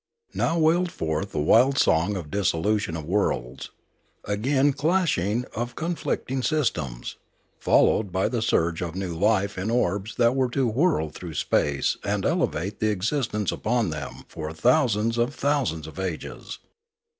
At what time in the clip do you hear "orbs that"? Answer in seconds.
9.69-10.35